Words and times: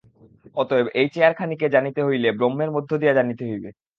অতএব 0.57 0.87
এই 0.99 1.07
চেয়ারখানিকে 1.13 1.67
জানিতে 1.69 2.01
হইলে 2.07 2.27
ব্রহ্মের 2.37 2.69
মধ্য 2.75 2.91
দিয়া 3.01 3.13
জানিতে 3.19 3.43
হইবে। 3.49 3.69